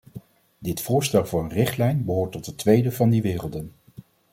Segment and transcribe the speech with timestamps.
[0.59, 3.73] Dit voorstel voor een richtlijn behoort tot de tweede van die werelden.